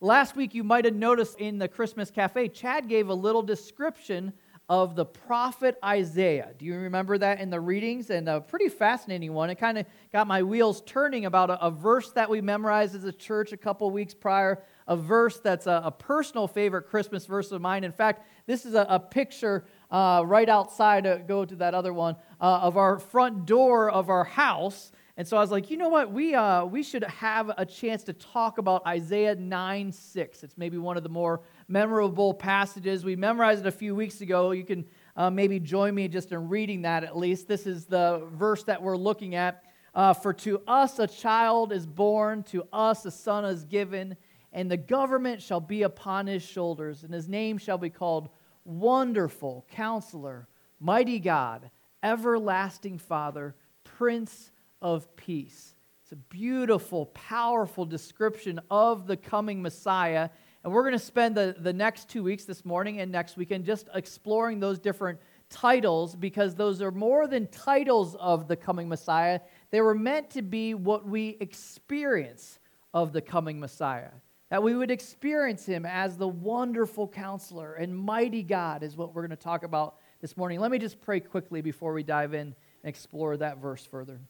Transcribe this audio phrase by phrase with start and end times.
[0.00, 4.32] last week you might have noticed in the Christmas cafe, Chad gave a little description
[4.68, 6.50] of the prophet Isaiah.
[6.58, 8.10] Do you remember that in the readings?
[8.10, 9.48] And a pretty fascinating one.
[9.48, 13.04] It kind of got my wheels turning about a, a, verse that we memorized as
[13.04, 17.50] a church a couple weeks prior, a verse that's a, a, personal favorite Christmas verse
[17.50, 17.82] of mine.
[17.82, 21.94] In fact, this is a, a picture uh, right outside, uh, go to that other
[21.94, 24.92] one, uh, of our front door of our house.
[25.18, 26.12] And so I was like, you know what?
[26.12, 30.44] We, uh, we should have a chance to talk about Isaiah 9 6.
[30.44, 33.04] It's maybe one of the more memorable passages.
[33.04, 34.52] We memorized it a few weeks ago.
[34.52, 37.48] You can uh, maybe join me just in reading that at least.
[37.48, 39.64] This is the verse that we're looking at.
[39.92, 44.16] Uh, For to us a child is born, to us a son is given,
[44.52, 48.28] and the government shall be upon his shoulders, and his name shall be called
[48.64, 50.46] Wonderful Counselor,
[50.78, 51.72] Mighty God,
[52.04, 55.74] Everlasting Father, Prince of peace.
[56.02, 60.30] It's a beautiful, powerful description of the coming Messiah.
[60.64, 63.64] And we're going to spend the, the next two weeks, this morning and next weekend,
[63.64, 65.18] just exploring those different
[65.50, 69.40] titles because those are more than titles of the coming Messiah.
[69.70, 72.58] They were meant to be what we experience
[72.94, 74.10] of the coming Messiah.
[74.50, 79.26] That we would experience him as the wonderful counselor and mighty God, is what we're
[79.26, 80.58] going to talk about this morning.
[80.58, 84.20] Let me just pray quickly before we dive in and explore that verse further.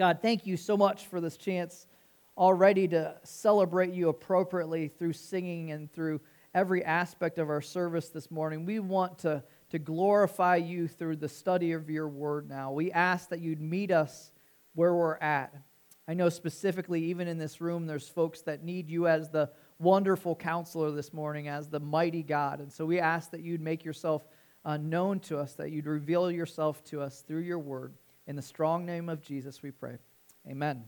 [0.00, 1.86] God, thank you so much for this chance
[2.38, 6.22] already to celebrate you appropriately through singing and through
[6.54, 8.64] every aspect of our service this morning.
[8.64, 12.72] We want to, to glorify you through the study of your word now.
[12.72, 14.32] We ask that you'd meet us
[14.74, 15.54] where we're at.
[16.08, 20.34] I know specifically, even in this room, there's folks that need you as the wonderful
[20.34, 22.60] counselor this morning, as the mighty God.
[22.60, 24.26] And so we ask that you'd make yourself
[24.64, 27.92] uh, known to us, that you'd reveal yourself to us through your word.
[28.30, 29.96] In the strong name of Jesus, we pray.
[30.48, 30.84] Amen.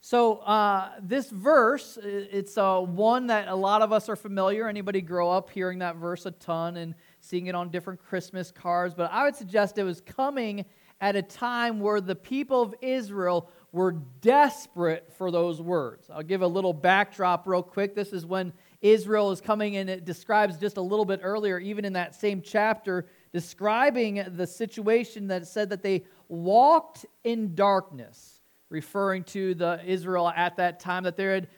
[0.00, 4.66] So uh, this verse, it's uh, one that a lot of us are familiar.
[4.66, 8.94] Anybody grow up hearing that verse a ton and seeing it on different Christmas cards?
[8.94, 10.64] But I would suggest it was coming
[11.02, 16.08] at a time where the people of Israel were desperate for those words.
[16.08, 17.94] I'll give a little backdrop real quick.
[17.94, 21.84] This is when Israel is coming, and it describes just a little bit earlier, even
[21.84, 29.24] in that same chapter, describing the situation that said that they walked in darkness, referring
[29.24, 31.48] to the Israel at that time that they had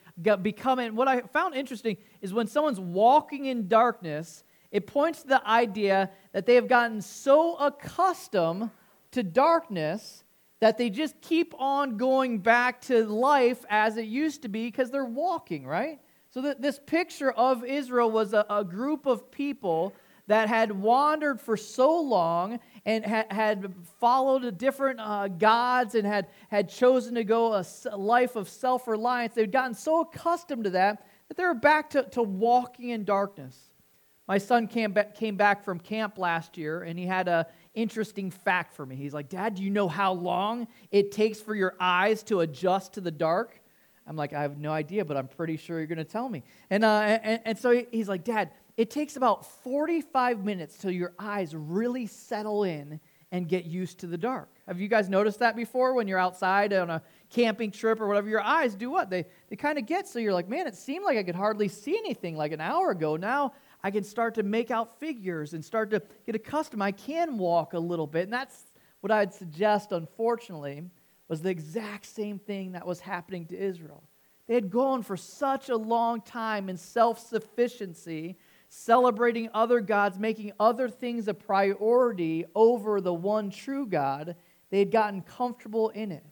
[0.42, 0.78] become.
[0.78, 5.48] And what I found interesting is when someone's walking in darkness, it points to the
[5.48, 8.70] idea that they have gotten so accustomed
[9.12, 10.24] to darkness
[10.60, 14.90] that they just keep on going back to life as it used to be because
[14.90, 16.00] they're walking, right?
[16.30, 19.94] So, that this picture of Israel was a, a group of people
[20.28, 26.28] that had wandered for so long and had, had followed different uh, gods and had,
[26.50, 27.64] had chosen to go a
[27.96, 32.02] life of self reliance, they'd gotten so accustomed to that that they were back to,
[32.04, 33.56] to walking in darkness.
[34.26, 38.30] My son came back, came back from camp last year and he had an interesting
[38.30, 38.96] fact for me.
[38.96, 42.94] He's like, Dad, do you know how long it takes for your eyes to adjust
[42.94, 43.60] to the dark?
[44.06, 46.42] I'm like, I have no idea, but I'm pretty sure you're going to tell me.
[46.70, 51.12] And, uh, and, and so he's like, Dad, it takes about 45 minutes till your
[51.18, 53.00] eyes really settle in
[53.32, 54.48] and get used to the dark.
[54.68, 58.28] Have you guys noticed that before when you're outside on a camping trip or whatever?
[58.28, 59.10] Your eyes do what?
[59.10, 61.66] They, they kind of get so you're like, man, it seemed like I could hardly
[61.66, 63.16] see anything like an hour ago.
[63.16, 63.52] Now
[63.82, 66.80] I can start to make out figures and start to get accustomed.
[66.80, 68.24] I can walk a little bit.
[68.24, 68.62] And that's
[69.00, 70.84] what I'd suggest, unfortunately,
[71.26, 74.04] was the exact same thing that was happening to Israel.
[74.46, 80.52] They had gone for such a long time in self sufficiency celebrating other gods, making
[80.60, 84.36] other things a priority over the one true God,
[84.70, 86.24] they had gotten comfortable in it.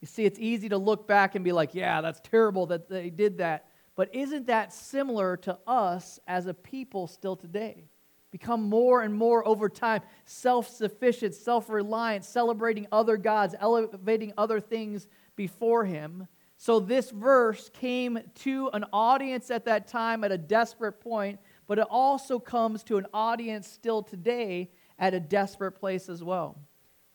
[0.00, 3.10] You see, it's easy to look back and be like, yeah, that's terrible that they
[3.10, 3.66] did that.
[3.96, 7.88] But isn't that similar to us as a people still today?
[8.30, 14.60] Become more and more over time self sufficient, self reliant, celebrating other gods, elevating other
[14.60, 16.28] things before Him.
[16.58, 21.78] So, this verse came to an audience at that time at a desperate point but
[21.78, 26.58] it also comes to an audience still today at a desperate place as well.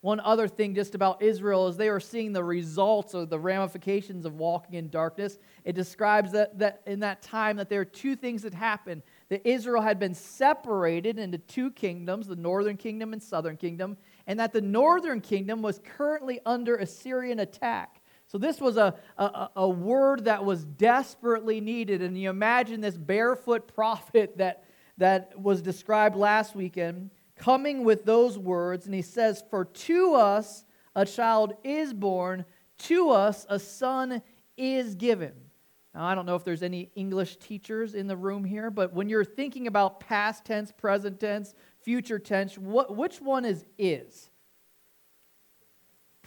[0.04, 4.26] One other thing just about Israel is they are seeing the results of the ramifications
[4.26, 5.40] of walking in darkness.
[5.64, 9.02] It describes that, that in that time that there are two things that happened.
[9.30, 13.96] That Israel had been separated into two kingdoms, the northern kingdom and southern kingdom,
[14.28, 18.02] and that the northern kingdom was currently under Assyrian attack.
[18.34, 22.02] So, this was a, a, a, word that was desperately needed.
[22.02, 24.64] And you imagine this barefoot prophet that,
[24.98, 28.88] that was described last weekend coming with those words.
[28.88, 30.66] And he says, For to us
[30.96, 32.44] a child is born,
[32.80, 34.24] to us a son
[34.58, 35.34] is given.
[35.94, 39.10] Now, I don't know if there's any English teachers in the room here, but when
[39.10, 41.54] you're thinking about past tense, present tense,
[41.84, 44.32] future tense, what, which one is is?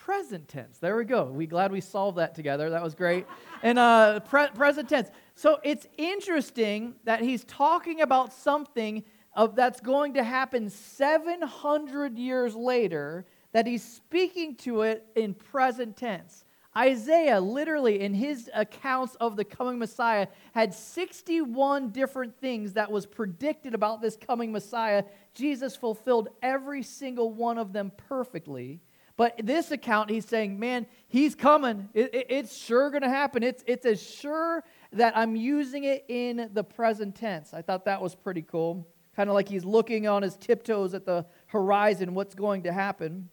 [0.07, 0.77] Present tense.
[0.77, 1.25] There we go.
[1.25, 2.69] We glad we solved that together.
[2.69, 3.25] That was great.
[3.61, 5.09] And uh, pre- present tense.
[5.35, 12.55] So it's interesting that he's talking about something of that's going to happen 700 years
[12.55, 16.45] later that he's speaking to it in present tense.
[16.77, 23.05] Isaiah, literally, in his accounts of the coming Messiah, had 61 different things that was
[23.05, 25.03] predicted about this coming Messiah.
[25.33, 28.79] Jesus fulfilled every single one of them perfectly.
[29.17, 31.89] But this account, he's saying, man, he's coming.
[31.95, 33.41] It, it, it's sure going to happen.
[33.41, 37.51] It's, it's as sure that I'm using it in the present tense.
[37.53, 38.87] I thought that was pretty cool.
[39.15, 43.29] Kind of like he's looking on his tiptoes at the horizon, what's going to happen.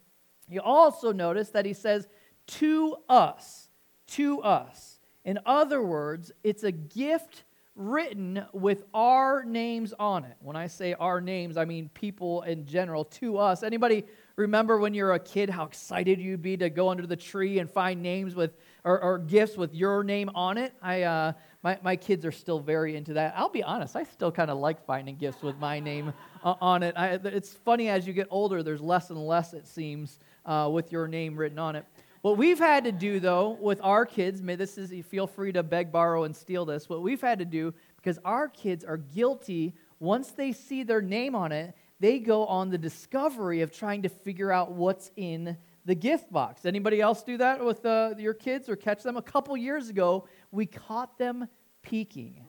[0.48, 2.08] You also notice that he says,
[2.46, 3.68] to us,
[4.08, 4.98] to us.
[5.24, 7.44] In other words, it's a gift
[7.76, 10.36] written with our names on it.
[10.40, 13.62] When I say our names, I mean people in general to us.
[13.62, 14.04] Anybody
[14.36, 17.58] remember when you were a kid how excited you'd be to go under the tree
[17.58, 20.74] and find names with or, or gifts with your name on it?
[20.82, 21.32] I uh,
[21.62, 23.34] my, my kids are still very into that.
[23.36, 26.12] I'll be honest, I still kind of like finding gifts with my name
[26.44, 26.94] uh, on it.
[26.96, 30.92] I, it's funny as you get older, there's less and less, it seems, uh, with
[30.92, 31.86] your name written on it.
[32.20, 35.62] What we've had to do, though, with our kids, may this is feel free to
[35.62, 36.88] beg, borrow, and steal this.
[36.88, 41.34] What we've had to do, because our kids are guilty, once they see their name
[41.34, 45.94] on it, they go on the discovery of trying to figure out what's in the
[45.94, 46.64] gift box.
[46.64, 49.16] Anybody else do that with uh, your kids or catch them?
[49.16, 51.46] A couple years ago, we caught them
[51.82, 52.46] peeking.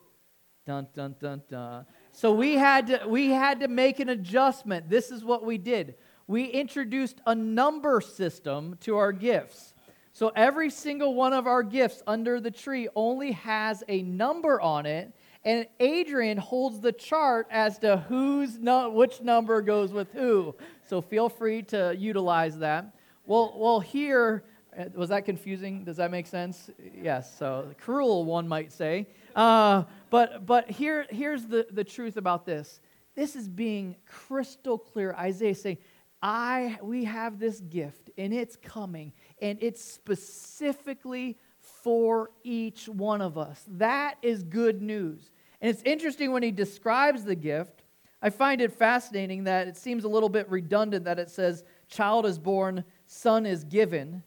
[0.66, 1.86] Dun dun dun dun.
[2.12, 4.90] So we had to we had to make an adjustment.
[4.90, 5.96] This is what we did
[6.28, 9.74] we introduced a number system to our gifts.
[10.14, 14.86] So every single one of our gifts under the tree only has a number on
[14.86, 15.14] it,
[15.46, 20.56] and Adrian holds the chart as to who's no, which number goes with who.
[20.90, 22.96] So feel free to utilize that.
[23.28, 24.44] Well, well, here
[24.78, 25.84] uh, was that confusing?
[25.84, 26.72] Does that make sense?
[27.00, 27.38] Yes.
[27.38, 29.08] So cruel, one might say.
[29.36, 32.82] Uh, but but here here's the the truth about this.
[33.16, 35.14] This is being crystal clear.
[35.14, 35.78] Isaiah saying
[36.22, 43.38] I we have this gift and it's coming and it's specifically for each one of
[43.38, 43.64] us.
[43.68, 45.30] That is good news.
[45.66, 47.82] And it's interesting when he describes the gift,
[48.22, 52.28] I find it fascinating that it seems a little bit redundant that it says child
[52.28, 54.22] is born, son is given.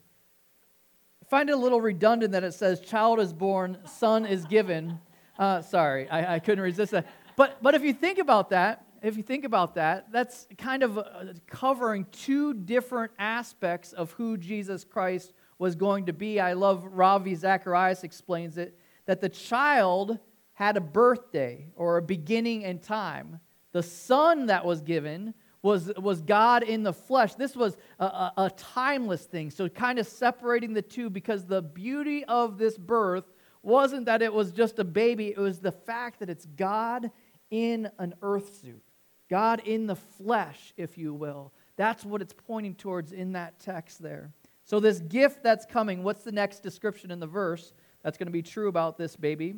[1.23, 4.99] I find it a little redundant that it says child is born, son is given.
[5.37, 7.07] Uh, sorry, I, I couldn't resist that.
[7.37, 10.97] But, but if you think about that, if you think about that, that's kind of
[10.97, 11.03] uh,
[11.47, 16.41] covering two different aspects of who Jesus Christ was going to be.
[16.41, 20.19] I love Ravi Zacharias explains it that the child
[20.59, 23.39] had a birthday or a beginning in time.
[23.71, 27.33] The son that was given was, was God in the flesh.
[27.35, 29.51] This was a, a, a timeless thing.
[29.51, 33.23] So, kind of separating the two because the beauty of this birth
[33.63, 37.09] wasn't that it was just a baby, it was the fact that it's God
[37.49, 38.83] in an earth suit.
[39.29, 41.53] God in the flesh, if you will.
[41.77, 44.33] That's what it's pointing towards in that text there.
[44.65, 47.71] So, this gift that's coming, what's the next description in the verse
[48.03, 49.55] that's going to be true about this baby?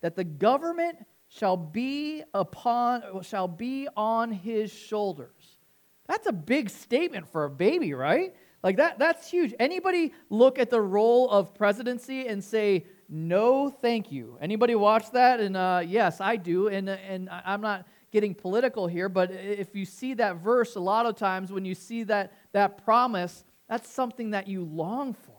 [0.00, 0.98] That the government
[1.28, 5.58] shall be upon shall be on his shoulders.
[6.06, 8.34] That's a big statement for a baby, right?
[8.62, 9.54] Like that that's huge.
[9.58, 14.38] Anybody look at the role of presidency and say no thank you?
[14.40, 15.40] Anybody watch that?
[15.40, 16.68] And uh, yes, I do.
[16.68, 21.04] And and I'm not getting political here, but if you see that verse, a lot
[21.06, 25.34] of times when you see that, that promise, that's something that you long for.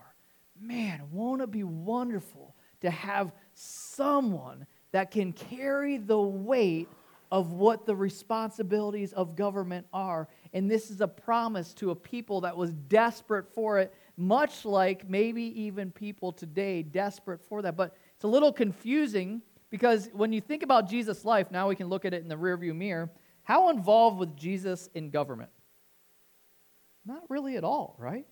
[0.60, 6.88] Man, won't it be wonderful to have someone that can carry the weight
[7.32, 10.28] of what the responsibilities of government are?
[10.54, 15.10] And this is a promise to a people that was desperate for it, much like
[15.10, 17.76] maybe even people today desperate for that.
[17.76, 21.88] But it's a little confusing because when you think about Jesus' life, now we can
[21.88, 23.10] look at it in the rearview mirror.
[23.44, 25.50] How involved was Jesus in government?
[27.06, 28.26] Not really at all, right?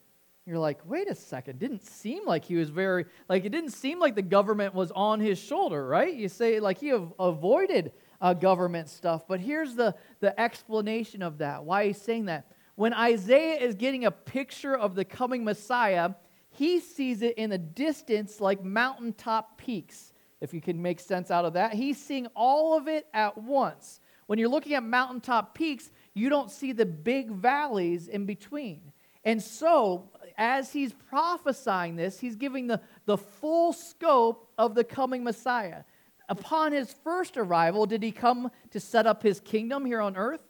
[0.45, 3.99] You're like, wait a second, didn't seem like he was very, like, it didn't seem
[3.99, 6.13] like the government was on his shoulder, right?
[6.13, 9.27] You say, like, he avoided uh, government stuff.
[9.27, 12.51] But here's the, the explanation of that, why he's saying that.
[12.75, 16.11] When Isaiah is getting a picture of the coming Messiah,
[16.51, 21.45] he sees it in the distance like mountaintop peaks if you can make sense out
[21.45, 21.73] of that.
[21.73, 23.99] He's seeing all of it at once.
[24.27, 28.91] When you're looking at mountaintop peaks, you don't see the big valleys in between.
[29.23, 35.23] And so, as he's prophesying this, he's giving the, the full scope of the coming
[35.23, 35.83] Messiah.
[36.27, 40.41] Upon his first arrival, did he come to set up his kingdom here on earth?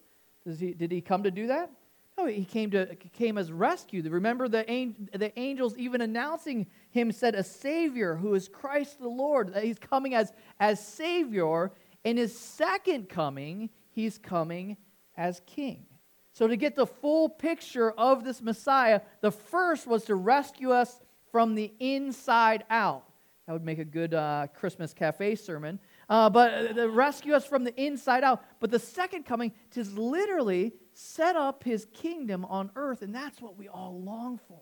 [0.45, 1.71] Does he, did he come to do that?
[2.17, 4.01] No, he came, to, came as rescue.
[4.09, 9.53] Remember, the, the angels even announcing him said, A Savior who is Christ the Lord,
[9.53, 11.71] that he's coming as, as Savior.
[12.05, 14.77] In his second coming, he's coming
[15.17, 15.87] as King.
[16.35, 20.99] So, to get the full picture of this Messiah, the first was to rescue us
[21.31, 23.05] from the inside out.
[23.47, 25.79] That would make a good uh, Christmas cafe sermon.
[26.09, 28.43] Uh, but uh, rescue us from the inside out.
[28.59, 33.57] But the second coming to literally set up his kingdom on earth, and that's what
[33.57, 34.59] we all long for.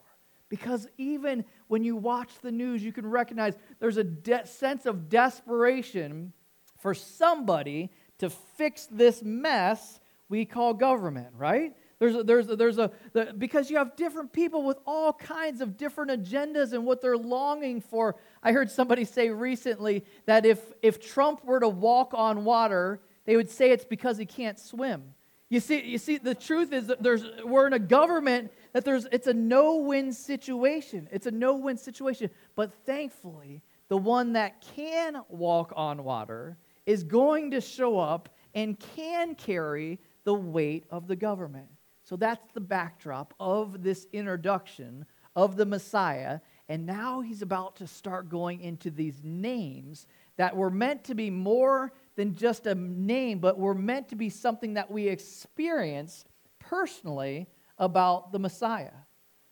[0.50, 5.10] Because even when you watch the news, you can recognize there's a de- sense of
[5.10, 6.34] desperation
[6.78, 7.90] for somebody
[8.20, 10.00] to fix this mess
[10.34, 11.78] we call government, right?
[12.00, 15.62] There's a, there's a, there's a the, because you have different people with all kinds
[15.62, 18.16] of different agendas and what they're longing for.
[18.42, 23.36] I heard somebody say recently that if if Trump were to walk on water, they
[23.36, 25.14] would say it's because he can't swim.
[25.50, 29.06] You see, you see, the truth is that there's we're in a government that there's
[29.12, 31.08] it's a no-win situation.
[31.12, 32.32] It's a no-win situation.
[32.56, 38.80] But thankfully, the one that can walk on water is going to show up and
[38.96, 41.70] can carry the weight of the government.
[42.04, 46.40] So that's the backdrop of this introduction of the Messiah.
[46.70, 51.30] And now he's about to start going into these names that were meant to be
[51.30, 56.26] more than just a name, but were meant to be something that we experience
[56.60, 58.92] personally about the Messiah.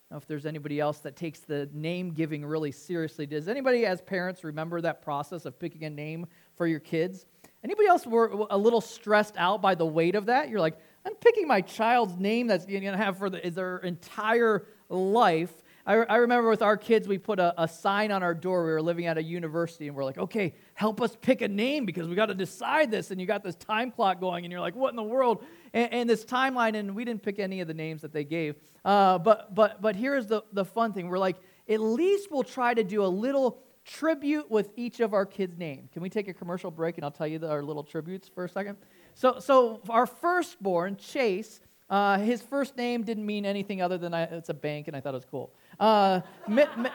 [0.10, 4.02] Now, if there's anybody else that takes the name giving really seriously, does anybody as
[4.02, 7.26] parents remember that process of picking a name for your kids?
[7.64, 10.50] Anybody else were a little stressed out by the weight of that?
[10.50, 14.66] You're like, I'm picking my child's name that's going to have for the, their entire
[14.90, 15.52] life.
[15.86, 18.66] I, I remember with our kids, we put a, a, sign on our door.
[18.66, 21.86] We were living at a university, and we're like, okay, help us pick a name
[21.86, 23.10] because we got to decide this.
[23.10, 25.44] And you got this time clock going, and you're like, what in the world?
[25.74, 28.56] And, and this timeline, and we didn't pick any of the names that they gave.
[28.86, 31.38] Uh, but, but, but here's the, the fun thing we're like,
[31.68, 35.90] at least we'll try to do a little tribute with each of our kids' name.
[35.92, 38.46] Can we take a commercial break and I'll tell you the, our little tributes for
[38.46, 38.78] a second?
[39.16, 44.24] So, so our firstborn, Chase, uh, his first name didn't mean anything other than I,
[44.24, 45.54] it's a bank, and I thought it was cool.
[45.78, 46.90] Uh, mi, mi,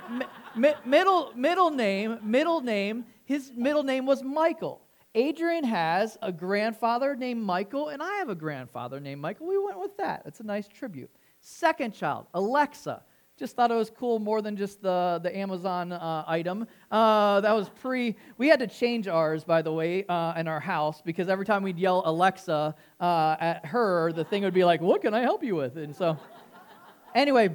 [0.57, 4.81] mi, middle, middle name, middle name, his middle name was Michael.
[5.15, 9.47] Adrian has a grandfather named Michael, and I have a grandfather named Michael.
[9.47, 10.23] We went with that.
[10.25, 11.11] It's a nice tribute.
[11.41, 13.03] Second child, Alexa.
[13.39, 16.67] Just thought it was cool more than just the, the Amazon uh, item.
[16.91, 20.59] Uh, that was pre, we had to change ours, by the way, uh, in our
[20.59, 24.81] house because every time we'd yell Alexa uh, at her, the thing would be like,
[24.81, 25.77] What can I help you with?
[25.77, 26.19] And so,
[27.15, 27.55] anyway,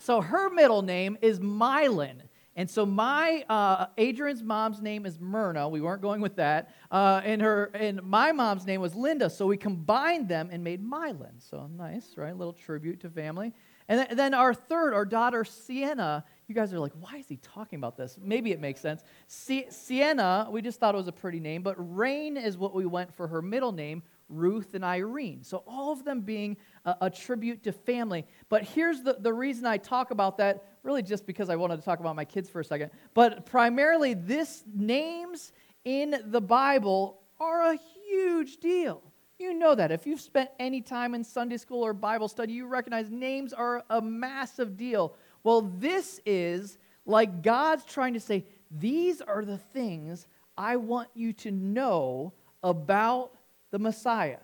[0.00, 2.20] so her middle name is Mylan.
[2.54, 5.68] And so my uh, Adrian's mom's name is Myrna.
[5.68, 6.74] We weren't going with that.
[6.90, 9.28] Uh, and her and my mom's name was Linda.
[9.28, 11.34] So we combined them and made Mylan.
[11.38, 12.32] So nice, right?
[12.32, 13.52] A little tribute to family.
[13.88, 17.78] And then our third, our daughter Sienna, you guys are like, why is he talking
[17.78, 18.18] about this?
[18.20, 19.02] Maybe it makes sense.
[19.28, 23.14] Sienna, we just thought it was a pretty name, but Rain is what we went
[23.14, 25.44] for her middle name, Ruth and Irene.
[25.44, 28.26] So all of them being a, a tribute to family.
[28.48, 31.82] But here's the, the reason I talk about that, really just because I wanted to
[31.82, 32.90] talk about my kids for a second.
[33.14, 35.52] But primarily, this names
[35.84, 37.78] in the Bible are a
[38.08, 39.02] huge deal.
[39.38, 39.92] You know that.
[39.92, 43.84] If you've spent any time in Sunday school or Bible study, you recognize names are
[43.90, 45.14] a massive deal.
[45.44, 50.26] Well, this is like God's trying to say, these are the things
[50.56, 53.32] I want you to know about
[53.70, 54.38] the Messiah.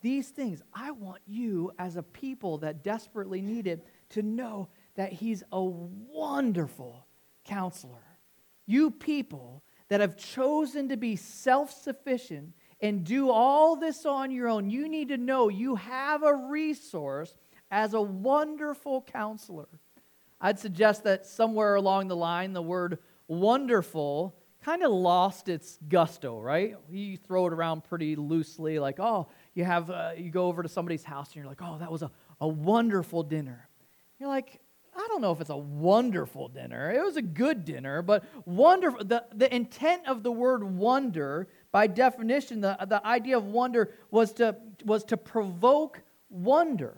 [0.00, 5.12] These things I want you, as a people that desperately need it, to know that
[5.12, 7.06] He's a wonderful
[7.44, 8.04] counselor.
[8.66, 14.48] You people that have chosen to be self sufficient and do all this on your
[14.48, 17.34] own, you need to know you have a resource
[17.70, 19.68] as a wonderful counselor.
[20.40, 26.40] I'd suggest that somewhere along the line, the word wonderful kind of lost its gusto,
[26.40, 26.76] right?
[26.90, 30.68] You throw it around pretty loosely, like, oh, you have, uh, you go over to
[30.68, 33.68] somebody's house and you're like, oh, that was a, a wonderful dinner.
[34.18, 34.60] You're like,
[34.94, 36.90] I don't know if it's a wonderful dinner.
[36.90, 39.04] It was a good dinner, but wonderful.
[39.04, 44.32] The, the intent of the word wonder by definition, the, the idea of wonder was
[44.34, 46.96] to, was to provoke wonder.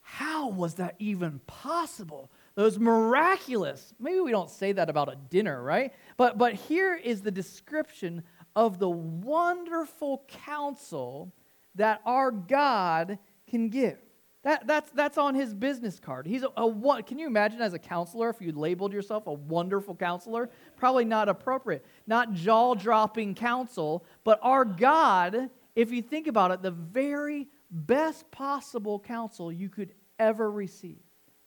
[0.00, 2.30] How was that even possible?
[2.56, 3.94] Was miraculous.
[3.98, 5.92] Maybe we don't say that about a dinner, right?
[6.16, 8.22] But, but here is the description
[8.56, 11.32] of the wonderful counsel
[11.76, 13.98] that our God can give.
[14.42, 16.26] That, that's, that's on his business card.
[16.26, 19.94] He's a, a can you imagine as a counselor if you labeled yourself a wonderful
[19.94, 20.48] counselor?
[20.76, 21.84] Probably not appropriate.
[22.06, 28.30] Not jaw dropping counsel, but our God, if you think about it, the very best
[28.30, 31.00] possible counsel you could ever receive.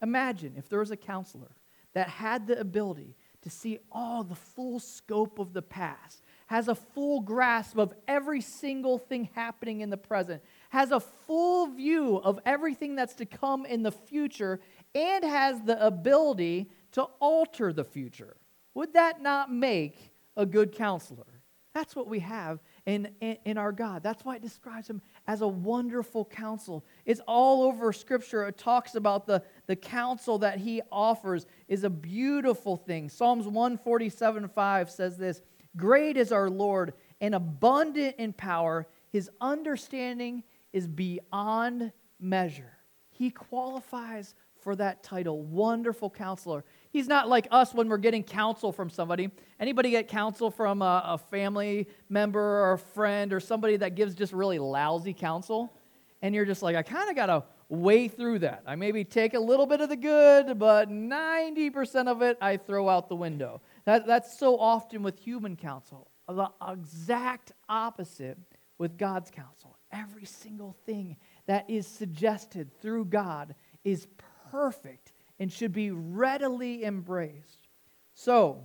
[0.04, 1.56] Imagine if there was a counselor
[1.94, 6.76] that had the ability to see all the full scope of the past, has a
[6.76, 10.42] full grasp of every single thing happening in the present,
[10.74, 14.60] has a full view of everything that's to come in the future,
[14.96, 18.36] and has the ability to alter the future.
[18.74, 21.28] Would that not make a good counselor?
[21.76, 24.02] That's what we have in, in, in, our God.
[24.02, 26.84] That's why it describes him as a wonderful counsel.
[27.06, 28.48] It's all over Scripture.
[28.48, 33.10] It talks about the, the counsel that he offers is a beautiful thing.
[33.10, 35.44] Psalms 147 5 says this
[35.78, 38.88] Great is our Lord and abundant in power.
[39.12, 42.78] His understanding is beyond measure.
[43.12, 46.64] He qualifies for that title, wonderful counselor.
[46.90, 49.30] He's not like us when we're getting counsel from somebody.
[49.60, 54.16] Anybody get counsel from a, a family member or a friend or somebody that gives
[54.16, 55.74] just really lousy counsel?
[56.22, 58.64] And you're just like, I kind of got to weigh through that.
[58.66, 62.88] I maybe take a little bit of the good, but 90% of it I throw
[62.88, 63.62] out the window.
[63.86, 66.10] That, that's so often with human counsel.
[66.28, 68.38] The exact opposite
[68.78, 69.73] with God's counsel.
[69.94, 74.08] Every single thing that is suggested through God is
[74.52, 77.70] perfect and should be readily embraced.
[78.16, 78.64] So,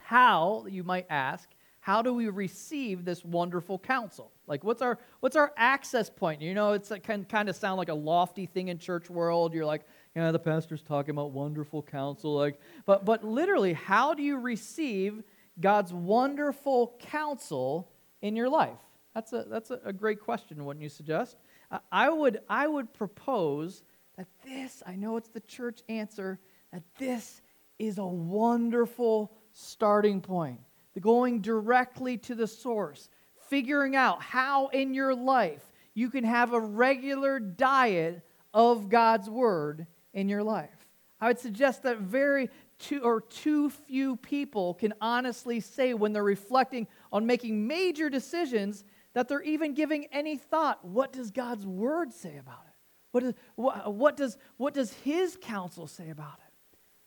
[0.00, 1.48] how, you might ask,
[1.80, 4.30] how do we receive this wonderful counsel?
[4.46, 6.40] Like, what's our what's our access point?
[6.40, 9.52] You know, it's it can kind of sound like a lofty thing in church world.
[9.52, 9.82] You're like,
[10.14, 12.34] yeah, the pastor's talking about wonderful counsel.
[12.36, 15.22] Like, but but literally, how do you receive
[15.60, 18.78] God's wonderful counsel in your life?
[19.14, 21.36] That's a, that's a, great question, wouldn't you suggest?
[21.70, 23.82] Uh, I, would, I would propose
[24.16, 26.38] that this, I know it's the church answer,
[26.72, 27.42] that this
[27.78, 30.60] is a wonderful starting point.
[30.94, 33.10] The going directly to the source,
[33.48, 35.62] figuring out how in your life
[35.94, 38.22] you can have a regular diet
[38.54, 40.86] of God's word in your life.
[41.20, 46.24] I would suggest that very too or too few people can honestly say when they're
[46.24, 50.84] reflecting on making major decisions that they're even giving any thought.
[50.84, 52.74] What does God's word say about it?
[53.12, 56.52] What, is, what, what, does, what does his counsel say about it?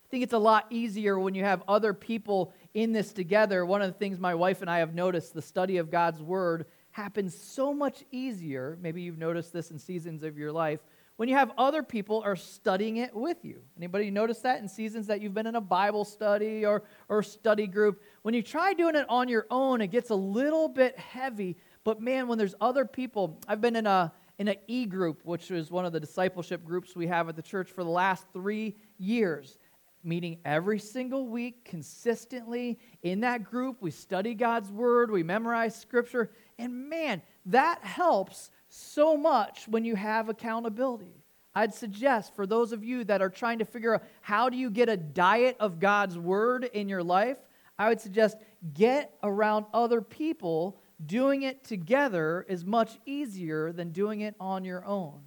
[0.06, 3.66] I think it's a lot easier when you have other people in this together.
[3.66, 6.66] One of the things my wife and I have noticed the study of God's word
[6.92, 8.78] happens so much easier.
[8.80, 10.80] Maybe you've noticed this in seasons of your life
[11.16, 13.62] when you have other people are studying it with you.
[13.76, 17.66] Anybody notice that in seasons that you've been in a Bible study or, or study
[17.66, 18.02] group?
[18.22, 22.00] When you try doing it on your own, it gets a little bit heavy but
[22.00, 25.70] man, when there's other people, I've been in a in an E group, which is
[25.70, 29.56] one of the discipleship groups we have at the church for the last three years,
[30.02, 32.80] meeting every single week consistently.
[33.04, 39.16] In that group, we study God's word, we memorize scripture, and man, that helps so
[39.16, 41.22] much when you have accountability.
[41.54, 44.70] I'd suggest for those of you that are trying to figure out how do you
[44.70, 47.38] get a diet of God's word in your life,
[47.78, 48.38] I would suggest
[48.74, 54.84] get around other people doing it together is much easier than doing it on your
[54.84, 55.20] own.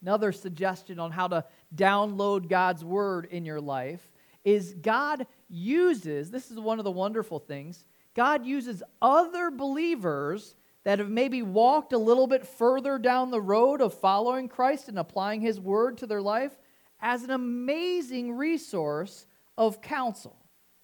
[0.00, 1.44] Another suggestion on how to
[1.74, 4.10] download God's word in your life
[4.44, 10.98] is God uses, this is one of the wonderful things, God uses other believers that
[10.98, 15.40] have maybe walked a little bit further down the road of following Christ and applying
[15.40, 16.58] his word to their life
[17.00, 20.36] as an amazing resource of counsel.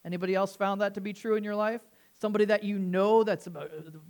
[0.04, 1.80] Anybody else found that to be true in your life?
[2.20, 3.46] Somebody that you know that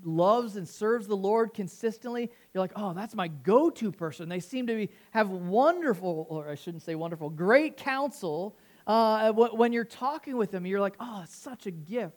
[0.02, 4.28] loves and serves the Lord consistently, you're like, oh, that's my go to person.
[4.28, 8.56] They seem to be, have wonderful, or I shouldn't say wonderful, great counsel.
[8.86, 12.16] Uh, when you're talking with them, you're like, oh, it's such a gift.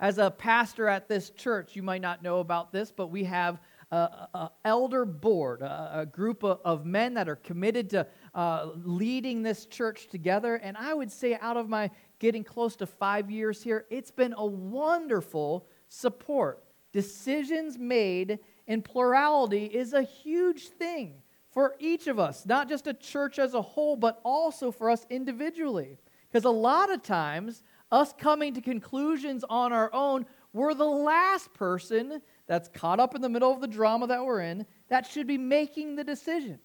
[0.00, 3.60] As a pastor at this church, you might not know about this, but we have
[3.92, 9.42] an elder board, a, a group of, of, men that are committed to uh, leading
[9.42, 10.56] this church together.
[10.56, 11.90] And I would say, out of my
[12.24, 16.64] getting close to five years here, it's been a wonderful support.
[16.90, 21.16] Decisions made in plurality is a huge thing
[21.50, 25.04] for each of us, not just a church as a whole, but also for us
[25.10, 25.98] individually.
[26.32, 31.52] Because a lot of times, us coming to conclusions on our own, we're the last
[31.52, 35.26] person that's caught up in the middle of the drama that we're in that should
[35.26, 36.58] be making the decision.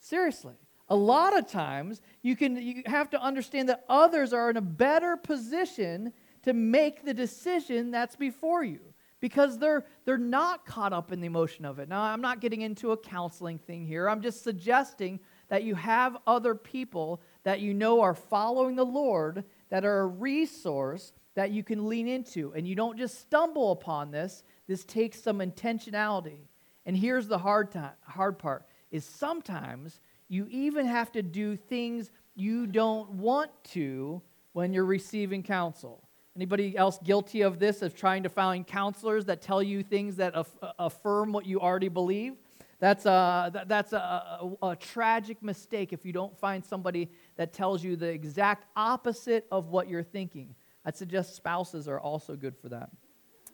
[0.00, 0.56] Seriously
[0.88, 4.62] a lot of times you can you have to understand that others are in a
[4.62, 8.80] better position to make the decision that's before you
[9.20, 11.88] because they're they're not caught up in the emotion of it.
[11.88, 14.08] Now, I'm not getting into a counseling thing here.
[14.08, 19.44] I'm just suggesting that you have other people that you know are following the Lord
[19.70, 22.52] that are a resource that you can lean into.
[22.52, 26.46] And you don't just stumble upon this, this takes some intentionality.
[26.86, 30.00] And here's the hard, time, hard part is sometimes
[30.34, 34.20] you even have to do things you don't want to
[34.52, 36.02] when you're receiving counsel.
[36.36, 40.32] Anybody else guilty of this, of trying to find counselors that tell you things that
[40.34, 42.34] aff- uh, affirm what you already believe?
[42.80, 47.84] That's, a, that's a, a, a, tragic mistake if you don't find somebody that tells
[47.84, 50.56] you the exact opposite of what you're thinking.
[50.84, 52.90] I'd suggest spouses are also good for that.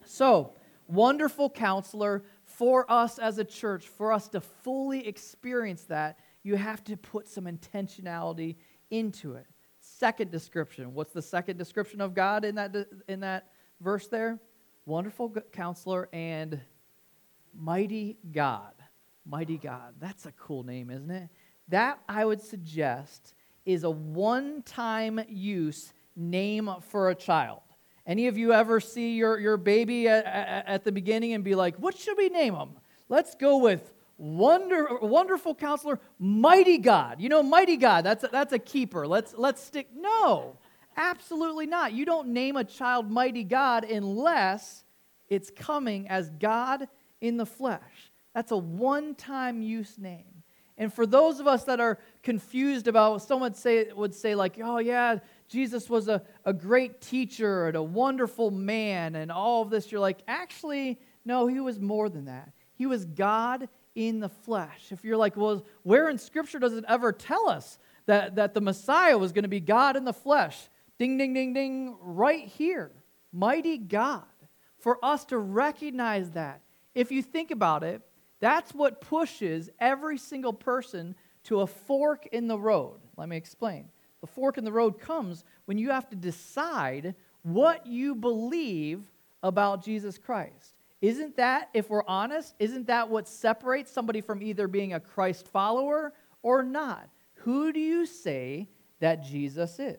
[0.07, 0.55] So,
[0.89, 6.83] wonderful counselor for us as a church, for us to fully experience that, you have
[6.85, 8.57] to put some intentionality
[8.91, 9.47] into it.
[9.81, 10.95] Second description.
[10.95, 12.75] What's the second description of God in that,
[13.09, 13.51] in that
[13.81, 14.39] verse there?
[14.87, 16.61] Wonderful counselor and
[17.55, 18.75] mighty God.
[19.27, 19.95] Mighty God.
[19.99, 21.29] That's a cool name, isn't it?
[21.69, 27.61] That, I would suggest, is a one time use name for a child.
[28.07, 31.55] Any of you ever see your, your baby at, at, at the beginning and be
[31.55, 32.71] like, what should we name him?
[33.09, 37.21] Let's go with wonder, wonderful counselor, mighty God.
[37.21, 39.07] You know, mighty God, that's a, that's a keeper.
[39.07, 39.89] Let's, let's stick.
[39.97, 40.59] No,
[40.97, 41.93] absolutely not.
[41.93, 44.85] You don't name a child mighty God unless
[45.29, 46.87] it's coming as God
[47.21, 48.13] in the flesh.
[48.35, 50.25] That's a one time use name.
[50.77, 54.79] And for those of us that are confused about, someone say, would say, like, oh,
[54.79, 59.93] yeah, Jesus was a, a great teacher and a wonderful man and all of this.
[59.93, 62.53] You're like, actually, no, he was more than that.
[62.75, 64.93] He was God in the flesh.
[64.93, 68.61] If you're like, well, where in Scripture does it ever tell us that, that the
[68.61, 70.69] Messiah was going to be God in the flesh?
[70.99, 72.93] Ding, ding, ding, ding, right here.
[73.33, 74.25] Mighty God.
[74.79, 76.63] For us to recognize that.
[76.95, 78.03] If you think about it,
[78.41, 83.01] that's what pushes every single person to a fork in the road.
[83.17, 83.89] Let me explain.
[84.21, 89.03] The fork in the road comes when you have to decide what you believe
[89.43, 90.75] about Jesus Christ.
[91.01, 95.49] Isn't that, if we're honest, isn't that what separates somebody from either being a Christ
[95.49, 97.09] follower or not?
[97.37, 98.69] Who do you say
[99.01, 99.99] that Jesus is?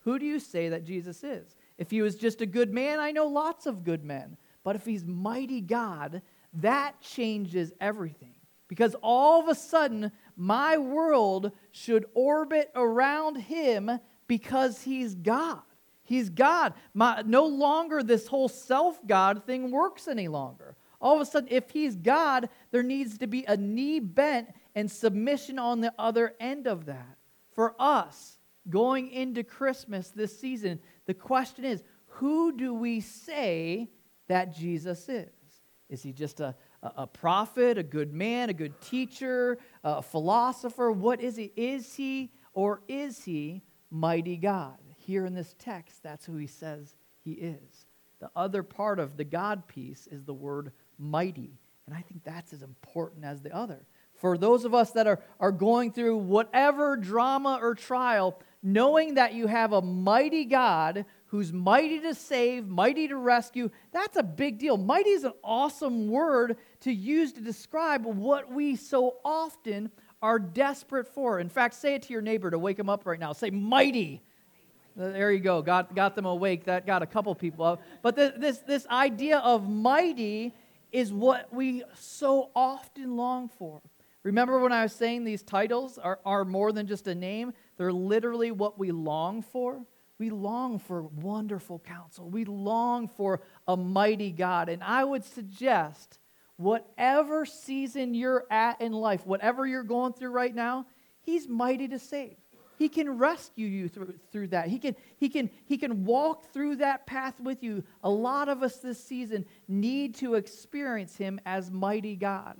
[0.00, 1.56] Who do you say that Jesus is?
[1.78, 4.36] If he was just a good man, I know lots of good men.
[4.62, 6.22] But if he's mighty God,
[6.54, 8.34] that changes everything.
[8.68, 13.90] Because all of a sudden, my world should orbit around him
[14.26, 15.62] because he's God.
[16.04, 16.74] He's God.
[16.94, 20.76] My, no longer this whole self God thing works any longer.
[21.00, 24.90] All of a sudden, if he's God, there needs to be a knee bent and
[24.90, 27.18] submission on the other end of that.
[27.50, 28.38] For us,
[28.68, 33.90] going into Christmas this season, the question is who do we say
[34.28, 35.28] that Jesus is?
[35.88, 40.90] Is he just a, a prophet, a good man, a good teacher, a philosopher?
[40.90, 41.52] What is he?
[41.56, 44.78] Is he or is he mighty God?
[45.06, 47.86] Here in this text, that's who he says he is.
[48.20, 51.58] The other part of the God piece is the word mighty.
[51.86, 53.84] And I think that's as important as the other.
[54.14, 59.34] For those of us that are, are going through whatever drama or trial, knowing that
[59.34, 63.70] you have a mighty God who's mighty to save, mighty to rescue.
[63.90, 64.76] That's a big deal.
[64.76, 71.08] Mighty is an awesome word to use to describe what we so often are desperate
[71.08, 71.40] for.
[71.40, 73.32] In fact, say it to your neighbor to wake him up right now.
[73.32, 74.22] Say, mighty.
[74.96, 75.62] There you go.
[75.62, 76.64] Got, got them awake.
[76.64, 77.82] That got a couple people up.
[78.02, 80.54] But this, this, this idea of mighty
[80.90, 83.80] is what we so often long for.
[84.22, 87.52] Remember when I was saying these titles are, are more than just a name?
[87.76, 89.82] They're literally what we long for.
[90.18, 92.28] We long for wonderful counsel.
[92.30, 94.68] We long for a mighty God.
[94.68, 96.20] And I would suggest,
[96.56, 100.86] whatever season you're at in life, whatever you're going through right now,
[101.22, 102.36] He's mighty to save.
[102.82, 104.66] He can rescue you through, through that.
[104.66, 107.84] He can, he, can, he can walk through that path with you.
[108.02, 112.56] A lot of us this season need to experience Him as mighty God.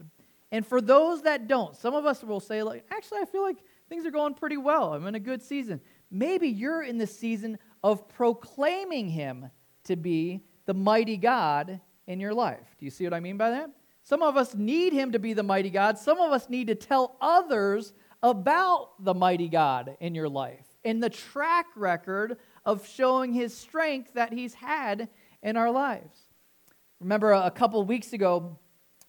[0.52, 3.56] And for those that don't, some of us will say, like, actually, I feel like
[3.88, 4.94] things are going pretty well.
[4.94, 5.80] I'm in a good season.
[6.08, 9.50] Maybe you're in the season of proclaiming him
[9.86, 12.76] to be the mighty God in your life.
[12.78, 13.70] Do you see what I mean by that?
[14.04, 15.98] Some of us need him to be the mighty God.
[15.98, 21.02] Some of us need to tell others about the mighty God in your life and
[21.02, 25.08] the track record of showing his strength that he's had
[25.42, 26.16] in our lives.
[27.00, 28.58] Remember a couple weeks ago,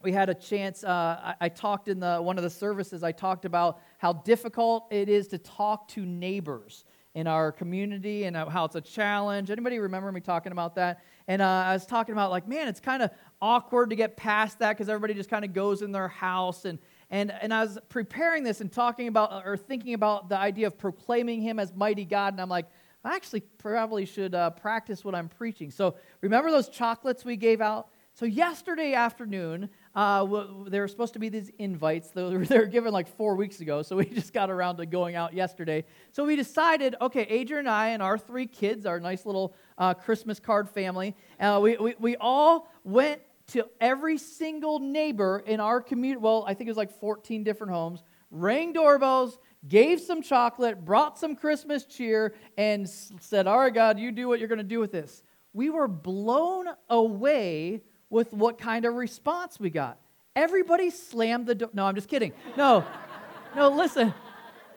[0.02, 0.84] we had a chance.
[0.84, 3.04] Uh, I, I, talked in the one of the services.
[3.04, 6.84] I talked about how difficult it is to talk to neighbors
[7.16, 9.52] in our community and how it's a challenge.
[9.52, 11.04] Anybody remember me talking about that?
[11.28, 14.60] And uh, I was talking about like, man, it's kind of awkward to get past
[14.60, 16.80] that because everybody just kind of goes in their house and
[17.14, 20.80] And, and I was preparing this and talking about or thinking about the idea of
[20.80, 22.34] proclaiming him as mighty God.
[22.34, 22.66] And I'm like,
[23.06, 25.70] I actually probably should uh, practice what I'm preaching.
[25.70, 27.90] So remember those chocolates we gave out?
[28.16, 30.26] So yesterday afternoon, uh,
[30.68, 32.10] there were supposed to be these invites.
[32.10, 34.88] They were, they were given like four weeks ago, so we just got around to
[34.88, 35.86] going out yesterday.
[36.14, 39.94] So we decided, okay, Adrian and I and our three kids, our nice little uh,
[39.94, 43.22] Christmas card family, uh, we, we, we all went
[43.54, 46.20] to every single neighbor in our community.
[46.20, 49.38] Well, I think it was like 14 different homes, rang doorbells,
[49.68, 54.40] gave some chocolate, brought some Christmas cheer, and said, All right, God, you do what
[54.40, 55.22] you're going to do with this.
[55.54, 60.00] We were blown away with what kind of response we got.
[60.36, 61.70] Everybody slammed the door.
[61.74, 62.34] No, I'm just kidding.
[62.58, 62.84] No,
[63.56, 64.16] no, listen,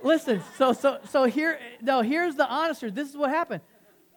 [0.02, 0.42] listen.
[0.58, 2.94] So, so, so here, no, here's the honest truth.
[2.94, 3.62] This is what happened.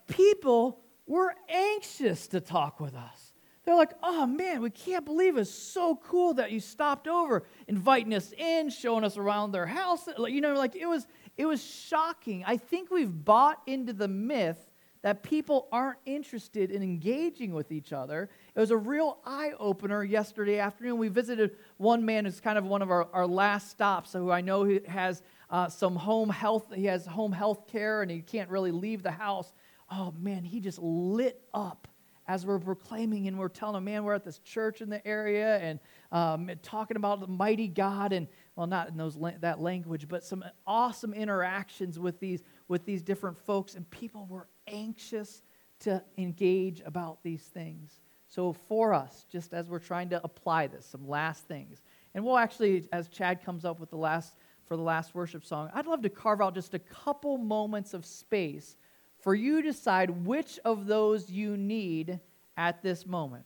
[0.07, 3.28] People were anxious to talk with us.
[3.69, 8.15] They're like, oh man, we can't believe it's so cool that you stopped over, inviting
[8.15, 10.09] us in, showing us around their house.
[10.17, 11.05] You know, like it was,
[11.37, 12.43] it was shocking.
[12.47, 14.57] I think we've bought into the myth
[15.03, 18.31] that people aren't interested in engaging with each other.
[18.55, 20.97] It was a real eye opener yesterday afternoon.
[20.97, 24.41] We visited one man who's kind of one of our, our last stops, who I
[24.41, 28.49] know he has uh, some home health, he has home health care and he can't
[28.49, 29.53] really leave the house.
[29.91, 31.87] Oh man, he just lit up
[32.29, 35.79] as we're proclaiming and we're telling man, we're at this church in the area and
[36.11, 40.45] um, talking about the mighty God and, well, not in those that language, but some
[40.67, 45.41] awesome interactions with these with these different folks, and people were anxious
[45.79, 47.99] to engage about these things.
[48.27, 51.81] So for us, just as we're trying to apply this, some last things,
[52.13, 55.71] and we'll actually, as Chad comes up with the last for the last worship song,
[55.73, 58.77] I'd love to carve out just a couple moments of space
[59.19, 62.19] for you to decide which of those you need
[62.57, 63.45] at this moment.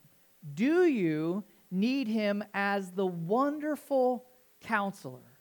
[0.54, 4.26] Do you need him as the wonderful
[4.60, 5.34] counselor?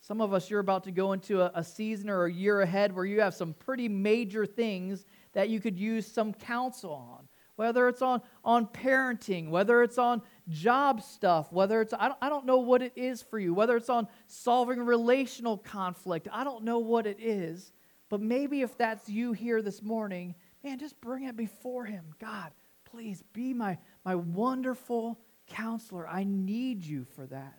[0.00, 2.94] Some of us, you're about to go into a, a, season or a year ahead
[2.94, 7.28] where you have some pretty major things that you could use some counsel on.
[7.56, 12.28] Whether it's on, on parenting, whether it's on job stuff, whether it's, I don't, I
[12.28, 16.64] don't know what it is for you, whether it's on solving relational conflict, I don't
[16.64, 17.72] know what it is.
[18.08, 22.14] But maybe if that's you here this morning, man, just bring it before Him.
[22.18, 22.52] God,
[22.84, 26.08] please be my, my wonderful counselor.
[26.08, 27.58] I need you for that.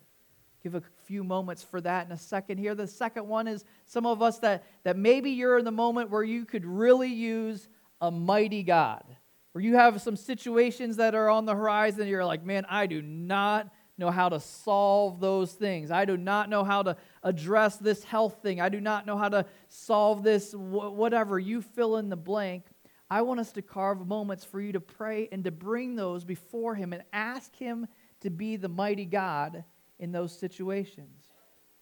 [0.62, 2.74] Give a few moments for that in a second here.
[2.74, 6.22] The second one is some of us that, that maybe you're in the moment where
[6.22, 7.68] you could really use
[8.00, 9.04] a mighty God,
[9.52, 12.06] where you have some situations that are on the horizon.
[12.08, 15.92] You're like, man, I do not know how to solve those things.
[15.92, 18.60] I do not know how to address this health thing.
[18.60, 21.38] I do not know how to solve this, whatever.
[21.38, 22.64] You fill in the blank.
[23.08, 26.74] I want us to carve moments for you to pray and to bring those before
[26.74, 27.86] Him and ask Him
[28.20, 29.64] to be the mighty God
[29.98, 31.28] in those situations.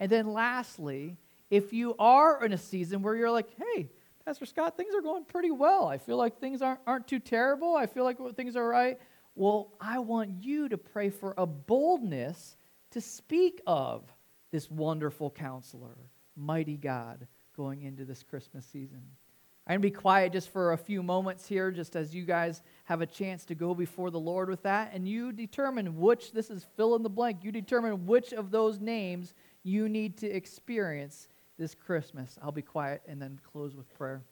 [0.01, 1.17] And then, lastly,
[1.51, 3.91] if you are in a season where you're like, hey,
[4.25, 5.87] Pastor Scott, things are going pretty well.
[5.87, 7.75] I feel like things aren't, aren't too terrible.
[7.75, 8.99] I feel like things are right.
[9.39, 12.57] Well, I want you to pray for a boldness
[12.91, 14.03] to speak of
[14.51, 15.97] this wonderful counselor,
[16.35, 17.25] mighty God,
[17.57, 19.01] going into this Christmas season.
[19.65, 22.63] I'm going to be quiet just for a few moments here, just as you guys
[22.87, 24.91] have a chance to go before the Lord with that.
[24.93, 28.81] And you determine which, this is fill in the blank, you determine which of those
[28.81, 32.37] names you need to experience this Christmas.
[32.43, 34.25] I'll be quiet and then close with prayer.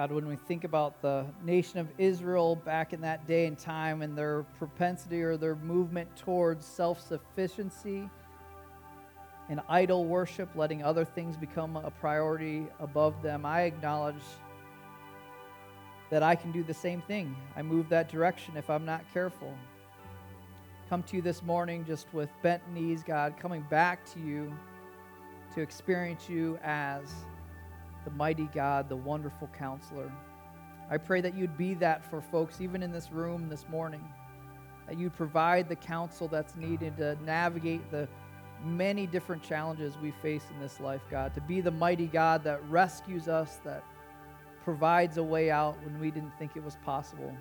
[0.00, 4.00] God, when we think about the nation of Israel back in that day and time
[4.00, 8.08] and their propensity or their movement towards self sufficiency
[9.50, 14.22] and idol worship, letting other things become a priority above them, I acknowledge
[16.08, 17.36] that I can do the same thing.
[17.54, 19.54] I move that direction if I'm not careful.
[20.88, 24.50] Come to you this morning just with bent knees, God, coming back to you
[25.54, 27.04] to experience you as
[28.04, 30.10] the mighty God, the wonderful counselor.
[30.90, 34.04] I pray that you'd be that for folks, even in this room this morning,
[34.88, 38.08] that you'd provide the counsel that's needed to navigate the
[38.64, 42.62] many different challenges we face in this life, God, to be the mighty God that
[42.68, 43.84] rescues us, that
[44.64, 47.32] provides a way out when we didn't think it was possible.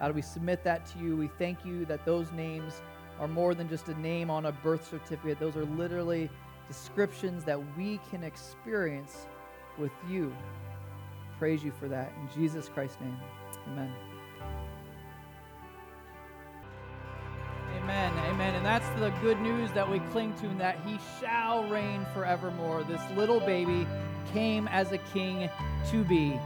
[0.00, 1.16] God, we submit that to you.
[1.16, 2.82] We thank you that those names
[3.20, 6.30] are more than just a name on a birth certificate, those are literally
[6.66, 9.26] descriptions that we can experience
[9.78, 10.34] with you.
[11.38, 12.12] Praise you for that.
[12.20, 13.16] In Jesus Christ's name,
[13.68, 13.92] amen.
[17.76, 18.12] Amen.
[18.30, 18.54] Amen.
[18.54, 22.84] And that's the good news that we cling to, and that he shall reign forevermore.
[22.84, 23.86] This little baby
[24.32, 25.48] came as a king
[25.90, 26.38] to be.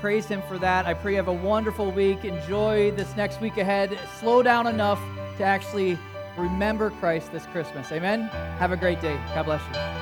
[0.00, 0.86] Praise him for that.
[0.86, 2.24] I pray you have a wonderful week.
[2.24, 3.98] Enjoy this next week ahead.
[4.18, 5.00] Slow down enough
[5.36, 5.98] to actually
[6.36, 7.92] remember Christ this Christmas.
[7.92, 8.22] Amen.
[8.58, 9.18] Have a great day.
[9.34, 9.99] God bless you.